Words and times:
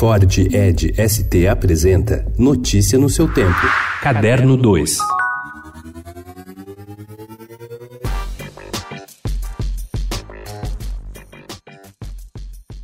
Ford 0.00 0.24
Ed 0.50 0.94
ST 0.96 1.46
apresenta 1.46 2.24
Notícia 2.38 2.98
no 2.98 3.10
seu 3.10 3.30
tempo. 3.30 3.60
Caderno 4.00 4.56
2. 4.56 4.96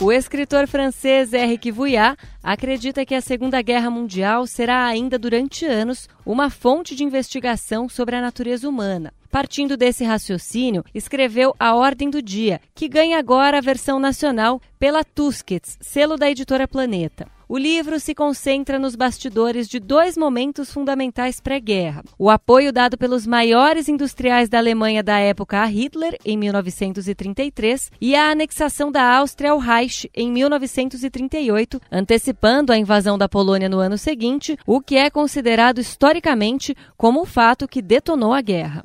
O 0.00 0.10
escritor 0.10 0.66
francês 0.66 1.34
Eric 1.34 1.70
Vuillard 1.70 2.16
acredita 2.42 3.04
que 3.04 3.14
a 3.14 3.20
Segunda 3.20 3.60
Guerra 3.60 3.90
Mundial 3.90 4.46
será 4.46 4.86
ainda 4.86 5.18
durante 5.18 5.66
anos 5.66 6.08
uma 6.24 6.48
fonte 6.48 6.96
de 6.96 7.04
investigação 7.04 7.90
sobre 7.90 8.16
a 8.16 8.22
natureza 8.22 8.66
humana. 8.66 9.12
Partindo 9.32 9.78
desse 9.78 10.04
raciocínio, 10.04 10.84
escreveu 10.94 11.54
A 11.58 11.74
Ordem 11.74 12.10
do 12.10 12.20
Dia, 12.20 12.60
que 12.74 12.86
ganha 12.86 13.18
agora 13.18 13.56
a 13.56 13.62
versão 13.62 13.98
nacional 13.98 14.60
pela 14.78 15.02
Tusquets, 15.02 15.78
selo 15.80 16.18
da 16.18 16.30
editora 16.30 16.68
Planeta. 16.68 17.26
O 17.48 17.56
livro 17.56 17.98
se 17.98 18.14
concentra 18.14 18.78
nos 18.78 18.94
bastidores 18.94 19.68
de 19.68 19.80
dois 19.80 20.18
momentos 20.18 20.70
fundamentais 20.70 21.40
pré-guerra: 21.40 22.02
o 22.18 22.28
apoio 22.28 22.72
dado 22.72 22.98
pelos 22.98 23.26
maiores 23.26 23.88
industriais 23.88 24.50
da 24.50 24.58
Alemanha 24.58 25.02
da 25.02 25.18
época 25.18 25.60
a 25.60 25.64
Hitler, 25.64 26.18
em 26.26 26.36
1933, 26.36 27.90
e 28.00 28.14
a 28.14 28.30
anexação 28.30 28.92
da 28.92 29.16
Áustria 29.16 29.52
ao 29.52 29.58
Reich, 29.58 30.10
em 30.14 30.30
1938, 30.30 31.80
antecipando 31.90 32.70
a 32.70 32.76
invasão 32.76 33.16
da 33.16 33.28
Polônia 33.28 33.68
no 33.68 33.78
ano 33.78 33.96
seguinte, 33.96 34.58
o 34.66 34.80
que 34.80 34.96
é 34.96 35.08
considerado 35.08 35.78
historicamente 35.78 36.74
como 36.98 37.22
o 37.22 37.26
fato 37.26 37.66
que 37.66 37.80
detonou 37.80 38.34
a 38.34 38.42
guerra. 38.42 38.82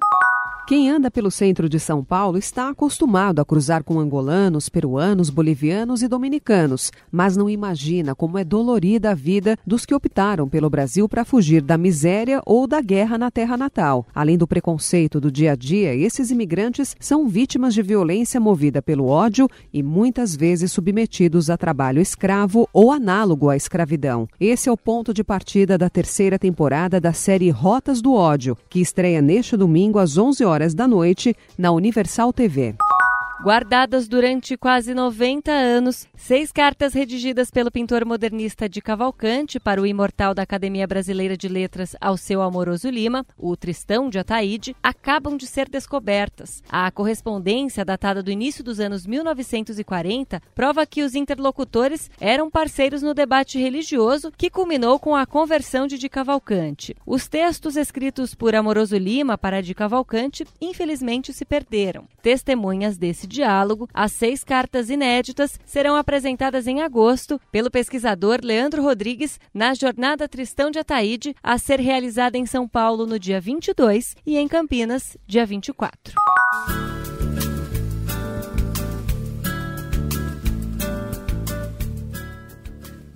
Quem 0.68 0.90
anda 0.90 1.10
pelo 1.10 1.32
centro 1.32 1.70
de 1.70 1.80
São 1.80 2.04
Paulo 2.04 2.38
está 2.38 2.68
acostumado 2.68 3.40
a 3.40 3.46
cruzar 3.46 3.86
com 3.86 4.02
angolanos, 4.02 4.68
peruanos, 4.68 5.30
bolivianos 5.30 6.02
e 6.02 6.10
dominicanos, 6.10 6.92
mas 7.10 7.38
não 7.38 7.50
imagina 7.50 8.14
como 8.14 8.38
é 8.38 8.44
dolorida 8.44 9.12
a 9.12 9.14
vida 9.14 9.56
dos 9.66 9.86
que 9.86 9.96
optaram 9.96 10.50
pelo 10.50 10.70
Brasil 10.70 11.08
para 11.08 11.24
fugir 11.24 11.62
da 11.62 11.78
miséria 11.78 12.42
ou 12.46 12.68
da 12.68 12.82
guerra 12.82 13.18
na 13.18 13.32
terra 13.32 13.56
natal. 13.56 14.06
Além 14.14 14.38
do 14.38 14.46
preconceito 14.46 15.22
do 15.22 15.32
dia 15.32 15.54
a 15.54 15.56
dia, 15.56 15.96
esses 15.96 16.32
imigrantes 16.32 16.98
são 17.00 17.30
vítimas 17.30 17.74
de 17.74 17.82
violência 17.82 18.38
movida 18.38 18.82
pelo 18.82 19.08
ódio 19.08 19.48
e 19.72 19.82
muitas 19.82 20.36
vezes 20.36 20.70
submetidos 20.74 21.50
a 21.50 21.56
trabalho 21.56 22.02
escravo 22.02 22.68
ou 22.74 22.92
análogo 22.92 23.50
à 23.50 23.56
escravidão. 23.56 24.28
Esse 24.38 24.68
é 24.68 24.72
o 24.74 24.76
ponto 24.76 25.14
de 25.14 25.24
partida 25.24 25.78
da 25.78 25.90
terceira 25.90 26.38
temporada 26.38 27.00
da 27.00 27.14
série 27.14 27.50
Rotas 27.52 28.02
do 28.02 28.12
Ódio, 28.14 28.58
que 28.70 28.82
estreia 28.82 29.22
neste 29.22 29.56
domingo 29.56 29.98
às 29.98 30.18
11 30.18 30.44
horas 30.44 30.57
horas 30.58 30.74
da 30.74 30.88
noite 30.88 31.36
na 31.56 31.72
Universal 31.72 32.34
TV. 32.34 32.87
Guardadas 33.44 34.08
durante 34.08 34.58
quase 34.58 34.96
90 34.96 35.52
anos, 35.52 36.08
seis 36.16 36.52
cartas 36.52 36.94
redigidas 36.94 37.52
pelo 37.52 37.70
pintor 37.70 38.04
modernista 38.04 38.68
de 38.68 38.82
Cavalcante 38.82 39.60
para 39.60 39.80
o 39.80 39.86
imortal 39.86 40.34
da 40.34 40.42
Academia 40.42 40.88
Brasileira 40.88 41.38
de 41.38 41.48
Letras 41.48 41.96
ao 42.02 42.18
seu 42.18 42.42
amoroso 42.42 42.90
Lima, 42.90 43.24
o 43.38 43.56
Tristão 43.56 44.10
de 44.10 44.18
Ataíde, 44.18 44.76
acabam 44.82 45.38
de 45.38 45.46
ser 45.46 45.70
descobertas. 45.70 46.64
A 46.68 46.90
correspondência, 46.90 47.86
datada 47.86 48.24
do 48.24 48.32
início 48.32 48.64
dos 48.64 48.80
anos 48.80 49.06
1940, 49.06 50.42
prova 50.56 50.86
que 50.88 51.04
os 51.04 51.14
interlocutores 51.14 52.10
eram 52.20 52.50
parceiros 52.50 53.04
no 53.04 53.14
debate 53.14 53.60
religioso 53.60 54.32
que 54.36 54.50
culminou 54.50 54.98
com 54.98 55.16
a 55.16 55.28
conversão 55.28 55.86
de 55.86 55.98
de 55.98 56.10
Cavalcante. 56.10 56.96
Os 57.06 57.28
textos 57.28 57.76
escritos 57.76 58.34
por 58.34 58.56
Amoroso 58.56 58.98
Lima 58.98 59.38
para 59.38 59.62
de 59.62 59.76
Cavalcante, 59.76 60.46
infelizmente, 60.60 61.34
se 61.34 61.44
perderam. 61.44 62.08
Testemunhas 62.22 62.98
desse 62.98 63.27
diálogo, 63.28 63.88
as 63.94 64.12
seis 64.12 64.44
cartas 64.44 64.90
inéditas 64.90 65.60
serão 65.66 65.96
apresentadas 65.96 66.68
em 66.68 66.82
agosto 66.82 67.40
pelo 67.52 67.70
pesquisador 67.70 68.40
Leandro 68.44 68.82
Rodrigues 68.82 69.40
na 69.54 69.74
Jornada 69.74 70.28
Tristão 70.28 70.72
de 70.72 70.80
Ataíde, 70.80 71.36
a 71.44 71.58
ser 71.58 71.80
realizada 71.80 72.38
em 72.38 72.46
São 72.46 72.68
Paulo 72.68 73.06
no 73.06 73.20
dia 73.20 73.40
22 73.40 74.16
e 74.26 74.38
em 74.38 74.48
Campinas, 74.48 75.18
dia 75.28 75.46
24. 75.46 76.37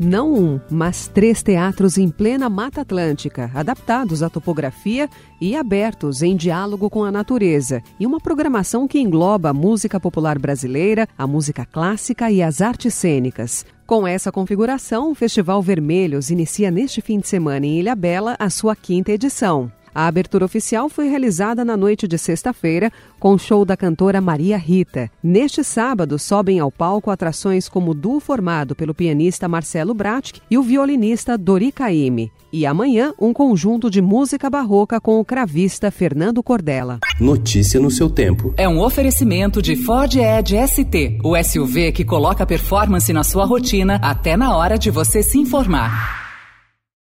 Não 0.02 0.34
um, 0.34 0.60
mas 0.70 1.08
três 1.08 1.44
teatros 1.44 1.98
em 1.98 2.10
plena 2.10 2.50
Mata 2.50 2.82
Atlântica, 2.82 3.52
adaptados 3.54 4.24
à 4.24 4.30
topografia 4.30 5.08
e 5.40 5.56
abertos 5.56 6.24
em 6.24 6.36
diálogo 6.36 6.90
com 6.90 7.04
a 7.04 7.12
natureza, 7.12 7.84
e 8.00 8.08
uma 8.08 8.20
programação 8.20 8.88
que 8.88 9.00
engloba 9.00 9.50
a 9.50 9.54
música 9.54 10.00
popular 10.00 10.40
brasileira, 10.40 11.08
a 11.16 11.28
música 11.28 11.66
clássica 11.66 12.32
e 12.32 12.42
as 12.42 12.62
artes 12.62 12.96
cênicas. 12.96 13.64
Com 13.86 14.08
essa 14.08 14.32
configuração, 14.32 15.12
o 15.12 15.16
Festival 15.16 15.62
Vermelhos 15.62 16.32
inicia 16.32 16.72
neste 16.72 17.00
fim 17.02 17.20
de 17.20 17.28
semana 17.28 17.66
em 17.66 17.80
Ilha 17.80 17.96
Bela 17.96 18.36
a 18.40 18.50
sua 18.50 18.76
quinta 18.76 19.12
edição. 19.12 19.72
A 19.94 20.08
abertura 20.08 20.46
oficial 20.46 20.88
foi 20.88 21.10
realizada 21.10 21.66
na 21.66 21.76
noite 21.76 22.08
de 22.08 22.18
sexta-feira 22.18 22.92
com 23.20 23.34
o 23.34 23.38
show 23.38 23.66
da 23.66 23.76
cantora 23.76 24.22
Maria 24.22 24.58
Rita. 24.58 25.12
Neste 25.22 25.64
sábado, 25.64 26.18
sobem 26.18 26.60
ao 26.60 26.72
palco 26.72 27.12
atrações 27.12 27.68
como 27.68 27.92
o 27.92 27.94
duo 27.94 28.20
formado 28.20 28.74
pelo 28.74 28.96
pianista 28.96 29.48
Marcelo 29.48 29.94
Bratic 29.94 30.40
e 30.50 30.58
o 30.58 30.64
violinista 30.64 31.38
Dori 31.38 31.72
Caymmi. 31.72 32.32
E 32.54 32.66
amanhã, 32.66 33.14
um 33.20 33.34
conjunto 33.34 33.90
de 33.90 34.02
música 34.02 34.50
barroca 34.50 35.00
com 35.00 35.20
o 35.20 35.26
cravista 35.26 35.92
Fernando 35.92 36.42
Cordella. 36.42 37.00
Notícia 37.20 37.80
no 37.80 37.92
seu 37.92 38.10
tempo. 38.10 38.54
É 38.58 38.68
um 38.68 38.82
oferecimento 38.82 39.62
de 39.62 39.76
Ford 39.76 40.14
Edge 40.16 40.56
ST, 40.68 41.20
o 41.24 41.42
SUV 41.42 41.92
que 41.92 42.06
coloca 42.06 42.46
performance 42.46 43.12
na 43.12 43.24
sua 43.24 43.46
rotina 43.46 44.00
até 44.02 44.36
na 44.38 44.56
hora 44.56 44.78
de 44.78 44.90
você 44.90 45.22
se 45.22 45.38
informar. 45.38 46.21